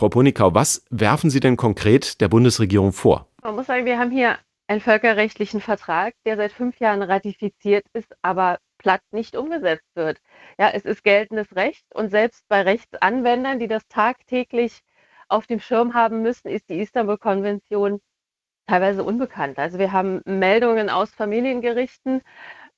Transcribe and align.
Frau 0.00 0.08
Ponikau, 0.08 0.54
was 0.54 0.82
werfen 0.88 1.28
Sie 1.28 1.40
denn 1.40 1.58
konkret 1.58 2.22
der 2.22 2.28
Bundesregierung 2.28 2.94
vor? 2.94 3.26
Man 3.42 3.54
muss 3.54 3.66
sagen, 3.66 3.84
wir 3.84 3.98
haben 3.98 4.10
hier 4.10 4.38
einen 4.66 4.80
völkerrechtlichen 4.80 5.60
Vertrag, 5.60 6.14
der 6.24 6.38
seit 6.38 6.52
fünf 6.52 6.80
Jahren 6.80 7.02
ratifiziert 7.02 7.84
ist, 7.92 8.16
aber 8.22 8.60
platt 8.78 9.02
nicht 9.10 9.36
umgesetzt 9.36 9.84
wird. 9.94 10.16
Ja, 10.58 10.70
es 10.70 10.86
ist 10.86 11.04
geltendes 11.04 11.54
Recht 11.54 11.84
und 11.92 12.08
selbst 12.08 12.48
bei 12.48 12.62
Rechtsanwendern, 12.62 13.58
die 13.58 13.68
das 13.68 13.86
tagtäglich 13.88 14.80
auf 15.28 15.46
dem 15.46 15.60
Schirm 15.60 15.92
haben 15.92 16.22
müssen, 16.22 16.48
ist 16.48 16.70
die 16.70 16.80
Istanbul-Konvention 16.80 18.00
teilweise 18.66 19.04
unbekannt. 19.04 19.58
Also 19.58 19.78
wir 19.78 19.92
haben 19.92 20.22
Meldungen 20.24 20.88
aus 20.88 21.10
Familiengerichten, 21.10 22.22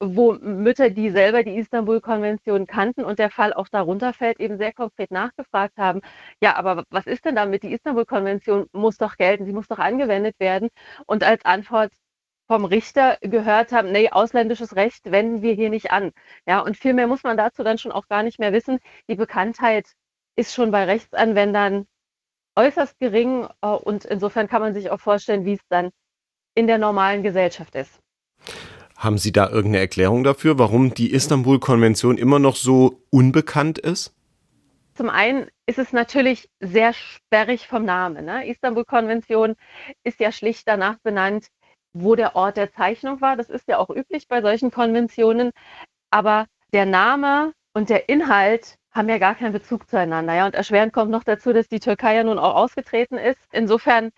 wo 0.02 0.34
Mütter, 0.34 0.90
die 0.90 1.10
selber 1.10 1.44
die 1.44 1.56
Istanbul-Konvention 1.56 2.66
kannten 2.66 3.04
und 3.04 3.18
der 3.20 3.30
Fall 3.30 3.52
auch 3.52 3.68
darunter 3.68 4.12
fällt, 4.12 4.40
eben 4.40 4.58
sehr 4.58 4.72
konkret 4.72 5.10
nachgefragt 5.12 5.78
haben, 5.78 6.00
ja, 6.42 6.56
aber 6.56 6.84
was 6.90 7.06
ist 7.06 7.24
denn 7.24 7.36
damit? 7.36 7.62
Die 7.62 7.72
Istanbul-Konvention 7.72 8.66
muss 8.72 8.98
doch 8.98 9.16
gelten, 9.16 9.46
sie 9.46 9.52
muss 9.52 9.68
doch 9.68 9.78
angewendet 9.78 10.34
werden. 10.40 10.70
Und 11.06 11.22
als 11.22 11.44
Antwort 11.44 11.92
vom 12.48 12.64
Richter 12.64 13.16
gehört 13.20 13.72
haben, 13.72 13.92
nee, 13.92 14.10
ausländisches 14.10 14.76
Recht 14.76 15.10
wenden 15.10 15.42
wir 15.42 15.54
hier 15.54 15.70
nicht 15.70 15.92
an. 15.92 16.10
Ja, 16.46 16.60
und 16.60 16.76
viel 16.76 16.94
mehr 16.94 17.06
muss 17.06 17.22
man 17.22 17.36
dazu 17.36 17.62
dann 17.62 17.78
schon 17.78 17.92
auch 17.92 18.08
gar 18.08 18.22
nicht 18.24 18.38
mehr 18.40 18.52
wissen. 18.52 18.78
Die 19.08 19.14
Bekanntheit 19.14 19.86
ist 20.36 20.54
schon 20.54 20.70
bei 20.72 20.84
Rechtsanwendern 20.84 21.86
äußerst 22.56 22.98
gering 22.98 23.48
äh, 23.62 23.66
und 23.68 24.04
insofern 24.04 24.48
kann 24.48 24.62
man 24.62 24.74
sich 24.74 24.90
auch 24.90 25.00
vorstellen, 25.00 25.44
wie 25.44 25.54
es 25.54 25.66
dann 25.68 25.90
in 26.54 26.66
der 26.66 26.78
normalen 26.78 27.22
Gesellschaft 27.22 27.74
ist. 27.76 28.00
Haben 29.02 29.18
Sie 29.18 29.32
da 29.32 29.48
irgendeine 29.48 29.80
Erklärung 29.80 30.22
dafür, 30.22 30.60
warum 30.60 30.94
die 30.94 31.10
Istanbul-Konvention 31.12 32.18
immer 32.18 32.38
noch 32.38 32.54
so 32.54 33.02
unbekannt 33.10 33.80
ist? 33.80 34.14
Zum 34.94 35.10
einen 35.10 35.48
ist 35.66 35.80
es 35.80 35.92
natürlich 35.92 36.48
sehr 36.60 36.92
sperrig 36.92 37.66
vom 37.66 37.84
Namen. 37.84 38.24
Ne? 38.24 38.46
Istanbul-Konvention 38.46 39.56
ist 40.04 40.20
ja 40.20 40.30
schlicht 40.30 40.68
danach 40.68 40.98
benannt, 41.02 41.48
wo 41.92 42.14
der 42.14 42.36
Ort 42.36 42.56
der 42.56 42.72
Zeichnung 42.72 43.20
war. 43.20 43.36
Das 43.36 43.50
ist 43.50 43.66
ja 43.66 43.78
auch 43.78 43.90
üblich 43.90 44.28
bei 44.28 44.40
solchen 44.40 44.70
Konventionen. 44.70 45.50
Aber 46.10 46.46
der 46.72 46.86
Name 46.86 47.54
und 47.74 47.90
der 47.90 48.08
Inhalt 48.08 48.76
haben 48.92 49.08
ja 49.08 49.18
gar 49.18 49.34
keinen 49.34 49.52
Bezug 49.52 49.90
zueinander. 49.90 50.34
Ja? 50.34 50.46
Und 50.46 50.54
erschwerend 50.54 50.92
kommt 50.92 51.10
noch 51.10 51.24
dazu, 51.24 51.52
dass 51.52 51.66
die 51.66 51.80
Türkei 51.80 52.14
ja 52.14 52.22
nun 52.22 52.38
auch 52.38 52.54
ausgetreten 52.54 53.18
ist. 53.18 53.40
Insofern 53.50 54.10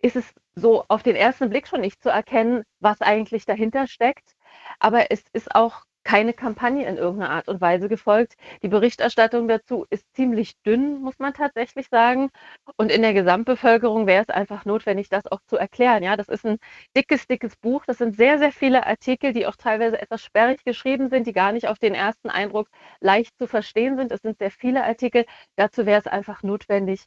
ist 0.00 0.16
es 0.16 0.34
so 0.54 0.84
auf 0.88 1.02
den 1.02 1.16
ersten 1.16 1.50
Blick 1.50 1.68
schon 1.68 1.80
nicht 1.80 2.02
zu 2.02 2.10
erkennen, 2.10 2.62
was 2.80 3.00
eigentlich 3.00 3.44
dahinter 3.46 3.86
steckt. 3.86 4.34
Aber 4.78 5.10
es 5.10 5.24
ist 5.32 5.54
auch 5.54 5.84
keine 6.04 6.32
Kampagne 6.32 6.86
in 6.86 6.96
irgendeiner 6.96 7.30
Art 7.30 7.48
und 7.48 7.60
Weise 7.60 7.88
gefolgt. 7.88 8.34
Die 8.62 8.68
Berichterstattung 8.68 9.48
dazu 9.48 9.86
ist 9.90 10.04
ziemlich 10.14 10.54
dünn, 10.66 11.00
muss 11.00 11.18
man 11.18 11.32
tatsächlich 11.34 11.88
sagen. 11.90 12.30
Und 12.76 12.90
in 12.90 13.02
der 13.02 13.14
Gesamtbevölkerung 13.14 14.06
wäre 14.06 14.22
es 14.22 14.28
einfach 14.28 14.64
notwendig, 14.64 15.08
das 15.08 15.26
auch 15.26 15.40
zu 15.46 15.56
erklären. 15.56 16.02
Ja, 16.02 16.16
das 16.16 16.28
ist 16.28 16.44
ein 16.44 16.58
dickes, 16.96 17.26
dickes 17.26 17.56
Buch. 17.56 17.84
Das 17.86 17.98
sind 17.98 18.16
sehr, 18.16 18.38
sehr 18.38 18.52
viele 18.52 18.86
Artikel, 18.86 19.32
die 19.32 19.46
auch 19.46 19.56
teilweise 19.56 20.00
etwas 20.00 20.22
sperrig 20.22 20.64
geschrieben 20.64 21.08
sind, 21.08 21.26
die 21.26 21.32
gar 21.32 21.52
nicht 21.52 21.68
auf 21.68 21.78
den 21.78 21.94
ersten 21.94 22.30
Eindruck 22.30 22.68
leicht 23.00 23.36
zu 23.38 23.46
verstehen 23.46 23.96
sind. 23.96 24.12
Es 24.12 24.22
sind 24.22 24.38
sehr 24.38 24.50
viele 24.50 24.84
Artikel. 24.84 25.24
Dazu 25.56 25.86
wäre 25.86 26.00
es 26.00 26.06
einfach 26.06 26.42
notwendig, 26.42 27.04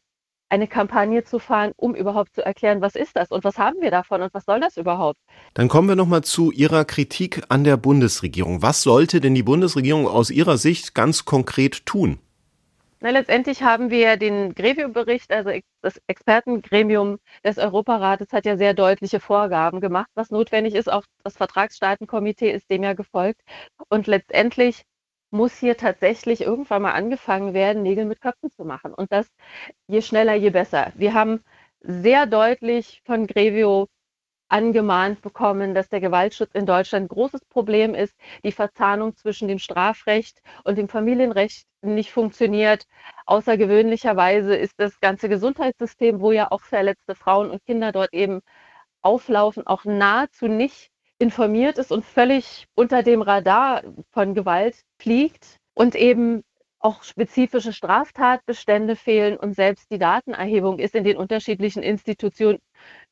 eine 0.49 0.67
Kampagne 0.67 1.23
zu 1.23 1.39
fahren, 1.39 1.71
um 1.75 1.95
überhaupt 1.95 2.35
zu 2.35 2.45
erklären, 2.45 2.81
was 2.81 2.95
ist 2.95 3.15
das 3.15 3.31
und 3.31 3.43
was 3.43 3.57
haben 3.57 3.81
wir 3.81 3.91
davon 3.91 4.21
und 4.21 4.33
was 4.33 4.45
soll 4.45 4.59
das 4.59 4.77
überhaupt? 4.77 5.19
Dann 5.53 5.67
kommen 5.67 5.88
wir 5.88 5.95
nochmal 5.95 6.23
zu 6.23 6.51
Ihrer 6.51 6.85
Kritik 6.85 7.43
an 7.49 7.63
der 7.63 7.77
Bundesregierung. 7.77 8.61
Was 8.61 8.83
sollte 8.83 9.21
denn 9.21 9.35
die 9.35 9.43
Bundesregierung 9.43 10.07
aus 10.07 10.29
Ihrer 10.29 10.57
Sicht 10.57 10.93
ganz 10.93 11.25
konkret 11.25 11.85
tun? 11.85 12.19
Na, 13.01 13.09
letztendlich 13.11 13.61
haben 13.61 13.91
wir 13.91 14.17
den 14.17 14.55
Grevio-Bericht, 14.55 15.31
also 15.31 15.51
das 15.81 16.01
Expertengremium 16.07 17.19
des 17.43 17.57
Europarates 17.57 18.31
hat 18.31 18.45
ja 18.45 18.57
sehr 18.57 18.73
deutliche 18.73 19.19
Vorgaben 19.19 19.81
gemacht, 19.81 20.09
was 20.16 20.31
notwendig 20.31 20.73
ist. 20.73 20.91
Auch 20.91 21.03
das 21.23 21.38
Vertragsstaatenkomitee 21.38 22.51
ist 22.51 22.69
dem 22.71 22.83
ja 22.83 22.93
gefolgt. 22.93 23.41
Und 23.89 24.07
letztendlich 24.07 24.85
muss 25.35 25.57
hier 25.57 25.78
tatsächlich 25.78 26.41
irgendwann 26.41 26.81
mal 26.84 26.94
angefangen 26.94 27.53
werden, 27.53 27.84
Nägel 27.84 28.06
mit 28.06 28.22
Köpfen 28.22 28.51
zu 28.51 28.66
machen. 28.66 28.94
Und 28.94 29.12
das 29.12 29.28
je 29.88 30.01
schneller, 30.01 30.34
je 30.35 30.50
besser. 30.51 30.91
Wir 30.96 31.13
haben 31.13 31.44
sehr 31.81 32.25
deutlich 32.25 33.01
von 33.06 33.28
Grevio 33.28 33.88
angemahnt 34.50 35.22
bekommen, 35.22 35.74
dass 35.74 35.90
der 35.90 36.01
Gewaltschutz 36.01 36.51
in 36.53 36.66
Deutschland 36.66 37.06
ein 37.06 37.07
großes 37.09 37.45
Problem 37.45 37.95
ist, 37.95 38.16
die 38.44 38.51
Verzahnung 38.51 39.16
zwischen 39.16 39.47
dem 39.47 39.59
Strafrecht 39.59 40.41
und 40.63 40.78
dem 40.78 40.88
Familienrecht 40.88 41.66
nicht 41.81 42.12
funktioniert. 42.12 42.85
Außergewöhnlicherweise 43.25 44.56
ist 44.56 44.75
das 44.78 45.00
ganze 45.00 45.29
Gesundheitssystem, 45.29 46.22
wo 46.22 46.31
ja 46.31 46.51
auch 46.51 46.62
verletzte 46.62 47.16
Frauen 47.16 47.50
und 47.51 47.66
Kinder 47.66 47.91
dort 47.91 48.13
eben 48.13 48.41
auflaufen, 49.01 49.68
auch 49.68 49.85
nahezu 49.85 50.47
nicht 50.47 50.91
informiert 51.17 51.77
ist 51.77 51.91
und 51.91 52.05
völlig 52.05 52.65
unter 52.75 53.03
dem 53.03 53.21
Radar 53.21 53.83
von 54.11 54.33
Gewalt 54.33 54.75
fliegt 54.99 55.59
und 55.73 55.95
eben 55.95 56.43
auch 56.79 57.03
spezifische 57.03 57.73
Straftatbestände 57.73 58.95
fehlen 58.95 59.37
und 59.37 59.55
selbst 59.55 59.89
die 59.91 59.97
Datenerhebung 59.97 60.77
ist 60.77 60.93
in 60.93 61.03
den 61.03 61.17
unterschiedlichen 61.17 61.81
Institutionen 61.81 62.59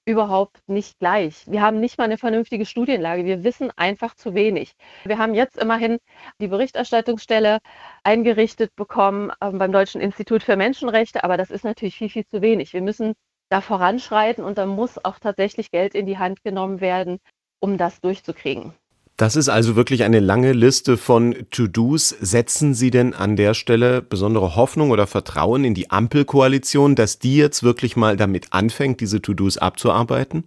überhaupt 0.05 0.59
nicht 0.67 0.99
gleich. 0.99 1.45
Wir 1.47 1.61
haben 1.61 1.79
nicht 1.79 1.97
mal 1.97 2.03
eine 2.03 2.17
vernünftige 2.17 2.65
Studienlage. 2.65 3.25
Wir 3.25 3.43
wissen 3.43 3.71
einfach 3.75 4.13
zu 4.15 4.35
wenig. 4.35 4.73
Wir 5.05 5.17
haben 5.17 5.33
jetzt 5.33 5.57
immerhin 5.57 5.97
die 6.39 6.49
Berichterstattungsstelle 6.49 7.59
eingerichtet 8.03 8.75
bekommen 8.75 9.31
äh, 9.39 9.49
beim 9.51 9.71
Deutschen 9.71 10.01
Institut 10.01 10.43
für 10.43 10.55
Menschenrechte, 10.55 11.23
aber 11.23 11.37
das 11.37 11.49
ist 11.49 11.63
natürlich 11.63 11.95
viel, 11.95 12.09
viel 12.09 12.27
zu 12.27 12.41
wenig. 12.41 12.73
Wir 12.73 12.81
müssen 12.81 13.13
da 13.49 13.61
voranschreiten 13.61 14.43
und 14.43 14.57
da 14.57 14.65
muss 14.65 15.03
auch 15.03 15.19
tatsächlich 15.19 15.71
Geld 15.71 15.95
in 15.95 16.05
die 16.05 16.17
Hand 16.17 16.43
genommen 16.43 16.81
werden, 16.81 17.19
um 17.63 17.77
das 17.77 18.01
durchzukriegen. 18.01 18.73
Das 19.15 19.37
ist 19.37 19.47
also 19.47 19.77
wirklich 19.77 20.03
eine 20.03 20.19
lange 20.19 20.51
Liste 20.51 20.97
von 20.97 21.45
To-Dos. 21.49 22.09
Setzen 22.09 22.73
Sie 22.73 22.91
denn 22.91 23.13
an 23.13 23.37
der 23.37 23.53
Stelle 23.53 24.01
besondere 24.01 24.57
Hoffnung 24.57 24.91
oder 24.91 25.07
Vertrauen 25.07 25.63
in 25.63 25.73
die 25.73 25.89
Ampelkoalition, 25.89 26.95
dass 26.95 27.19
die 27.19 27.37
jetzt 27.37 27.63
wirklich 27.63 27.95
mal 27.95 28.17
damit 28.17 28.51
anfängt, 28.51 28.99
diese 28.99 29.21
To-Dos 29.21 29.57
abzuarbeiten? 29.57 30.43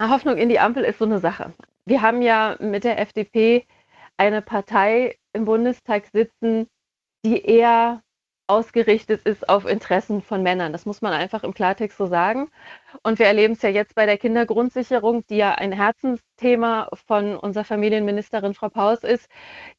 Hoffnung 0.00 0.38
in 0.38 0.48
die 0.48 0.60
Ampel 0.60 0.84
ist 0.84 0.98
so 0.98 1.04
eine 1.04 1.18
Sache. 1.18 1.52
Wir 1.84 2.00
haben 2.00 2.22
ja 2.22 2.56
mit 2.58 2.84
der 2.84 2.98
FDP 3.00 3.66
eine 4.16 4.40
Partei 4.40 5.16
im 5.34 5.44
Bundestag 5.44 6.04
sitzen, 6.12 6.68
die 7.24 7.44
eher 7.44 8.02
ausgerichtet 8.50 9.22
ist 9.24 9.48
auf 9.48 9.66
Interessen 9.66 10.22
von 10.22 10.42
Männern. 10.42 10.72
Das 10.72 10.86
muss 10.86 11.02
man 11.02 11.12
einfach 11.12 11.44
im 11.44 11.54
Klartext 11.54 11.98
so 11.98 12.06
sagen. 12.06 12.48
Und 13.02 13.18
wir 13.18 13.26
erleben 13.26 13.54
es 13.54 13.62
ja 13.62 13.68
jetzt 13.70 13.94
bei 13.94 14.06
der 14.06 14.18
Kindergrundsicherung, 14.18 15.24
die 15.26 15.36
ja 15.36 15.54
ein 15.54 15.72
Herzensthema 15.72 16.88
von 17.06 17.36
unserer 17.36 17.64
Familienministerin 17.64 18.54
Frau 18.54 18.68
Paus 18.68 19.04
ist, 19.04 19.28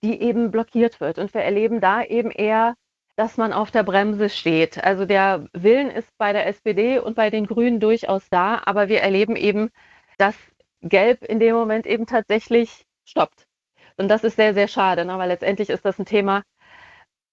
die 0.04 0.22
eben 0.22 0.52
blockiert 0.52 1.00
wird. 1.00 1.18
Und 1.18 1.34
wir 1.34 1.42
erleben 1.42 1.82
da 1.82 2.04
eben 2.04 2.32
eher, 2.32 2.76
dass 3.16 3.38
man 3.38 3.54
auf 3.54 3.72
der 3.72 3.84
Bremse 3.84 4.30
steht. 4.30 4.84
Also 4.84 5.06
der 5.06 5.46
Willen 5.54 5.92
ist 5.92 6.10
bei 6.18 6.34
der 6.34 6.48
SPD 6.48 7.00
und 7.00 7.16
bei 7.16 7.30
den 7.30 7.46
Grünen 7.46 7.80
durchaus 7.80 8.28
da, 8.30 8.62
aber 8.66 8.90
wir 8.90 9.02
erleben 9.02 9.36
eben, 9.36 9.70
dass 10.18 10.36
Gelb 10.82 11.24
in 11.24 11.40
dem 11.40 11.56
Moment 11.56 11.86
eben 11.86 12.06
tatsächlich 12.06 12.86
stoppt. 13.06 13.48
Und 13.98 14.08
das 14.08 14.24
ist 14.24 14.36
sehr, 14.38 14.54
sehr 14.54 14.68
schade, 14.68 15.06
ne? 15.06 15.18
weil 15.18 15.28
letztendlich 15.28 15.70
ist 15.70 15.86
das 15.86 16.00
ein 16.00 16.06
Thema, 16.06 16.44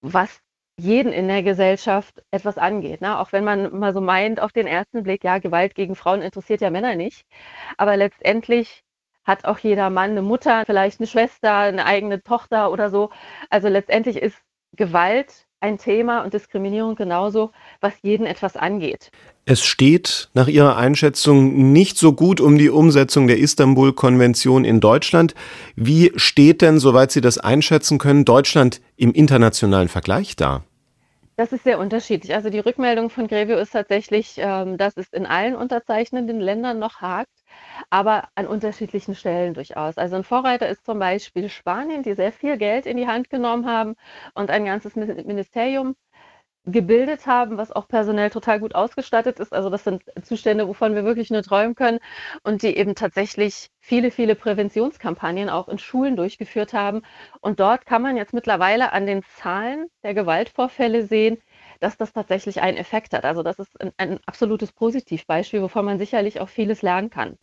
was 0.01 0.41
jeden 0.79 1.13
in 1.13 1.27
der 1.27 1.43
Gesellschaft 1.43 2.23
etwas 2.31 2.57
angeht. 2.57 3.01
Ne? 3.01 3.19
Auch 3.19 3.31
wenn 3.31 3.43
man 3.43 3.77
mal 3.77 3.93
so 3.93 4.01
meint 4.01 4.39
auf 4.39 4.51
den 4.51 4.67
ersten 4.67 5.03
Blick, 5.03 5.23
ja, 5.23 5.37
Gewalt 5.39 5.75
gegen 5.75 5.95
Frauen 5.95 6.21
interessiert 6.21 6.61
ja 6.61 6.69
Männer 6.69 6.95
nicht. 6.95 7.25
Aber 7.77 7.97
letztendlich 7.97 8.83
hat 9.23 9.45
auch 9.45 9.59
jeder 9.59 9.89
Mann 9.89 10.11
eine 10.11 10.21
Mutter, 10.21 10.63
vielleicht 10.65 10.99
eine 10.99 11.07
Schwester, 11.07 11.55
eine 11.55 11.85
eigene 11.85 12.23
Tochter 12.23 12.71
oder 12.71 12.89
so. 12.89 13.11
Also 13.49 13.67
letztendlich 13.67 14.17
ist 14.17 14.37
Gewalt 14.75 15.45
ein 15.61 15.77
Thema 15.77 16.23
und 16.23 16.33
Diskriminierung 16.33 16.95
genauso, 16.95 17.51
was 17.81 17.93
jeden 18.01 18.25
etwas 18.25 18.55
angeht. 18.55 19.11
Es 19.45 19.63
steht 19.63 20.29
nach 20.33 20.47
Ihrer 20.47 20.77
Einschätzung 20.77 21.71
nicht 21.71 21.97
so 21.97 22.13
gut 22.13 22.39
um 22.39 22.57
die 22.57 22.69
Umsetzung 22.69 23.27
der 23.27 23.39
Istanbul-Konvention 23.39 24.63
in 24.63 24.79
Deutschland. 24.79 25.35
Wie 25.75 26.11
steht 26.15 26.61
denn, 26.61 26.79
soweit 26.79 27.11
Sie 27.11 27.21
das 27.21 27.37
einschätzen 27.37 27.97
können, 27.97 28.25
Deutschland 28.25 28.79
im 28.95 29.11
internationalen 29.11 29.89
Vergleich 29.89 30.35
da? 30.35 30.63
Das 31.39 31.53
ist 31.53 31.63
sehr 31.63 31.79
unterschiedlich. 31.79 32.33
Also 32.35 32.49
die 32.49 32.59
Rückmeldung 32.59 33.09
von 33.09 33.27
Grevio 33.27 33.57
ist 33.59 33.71
tatsächlich, 33.71 34.35
ähm, 34.39 34.75
dass 34.77 34.97
es 34.97 35.07
in 35.13 35.25
allen 35.25 35.55
unterzeichnenden 35.55 36.41
Ländern 36.41 36.79
noch 36.79 36.99
hakt, 36.99 37.31
aber 37.89 38.27
an 38.35 38.45
unterschiedlichen 38.45 39.15
Stellen 39.15 39.53
durchaus. 39.53 39.97
Also 39.97 40.17
ein 40.17 40.25
Vorreiter 40.25 40.67
ist 40.67 40.85
zum 40.85 40.99
Beispiel 40.99 41.47
Spanien, 41.47 42.03
die 42.03 42.13
sehr 42.13 42.33
viel 42.33 42.57
Geld 42.57 42.85
in 42.85 42.97
die 42.97 43.07
Hand 43.07 43.29
genommen 43.29 43.65
haben 43.67 43.95
und 44.33 44.49
ein 44.51 44.65
ganzes 44.65 44.97
Ministerium 44.97 45.95
gebildet 46.71 47.27
haben, 47.27 47.57
was 47.57 47.71
auch 47.71 47.87
personell 47.87 48.29
total 48.29 48.59
gut 48.59 48.75
ausgestattet 48.75 49.39
ist. 49.39 49.53
Also 49.53 49.69
das 49.69 49.83
sind 49.83 50.03
Zustände, 50.23 50.67
wovon 50.67 50.95
wir 50.95 51.03
wirklich 51.05 51.29
nur 51.31 51.43
träumen 51.43 51.75
können 51.75 51.99
und 52.43 52.63
die 52.63 52.75
eben 52.77 52.95
tatsächlich 52.95 53.69
viele, 53.79 54.11
viele 54.11 54.35
Präventionskampagnen 54.35 55.49
auch 55.49 55.67
in 55.67 55.79
Schulen 55.79 56.15
durchgeführt 56.15 56.73
haben. 56.73 57.01
Und 57.41 57.59
dort 57.59 57.85
kann 57.85 58.01
man 58.01 58.17
jetzt 58.17 58.33
mittlerweile 58.33 58.93
an 58.93 59.05
den 59.05 59.23
Zahlen 59.23 59.87
der 60.03 60.13
Gewaltvorfälle 60.13 61.05
sehen, 61.05 61.37
dass 61.79 61.97
das 61.97 62.13
tatsächlich 62.13 62.61
einen 62.61 62.77
Effekt 62.77 63.13
hat. 63.13 63.25
Also 63.25 63.43
das 63.43 63.59
ist 63.59 63.79
ein, 63.81 63.91
ein 63.97 64.19
absolutes 64.25 64.71
Positivbeispiel, 64.71 65.61
wovon 65.61 65.85
man 65.85 65.97
sicherlich 65.99 66.39
auch 66.41 66.49
vieles 66.49 66.81
lernen 66.81 67.09
kann. 67.09 67.37